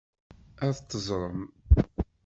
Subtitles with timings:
[0.67, 1.41] Ad teẓrem.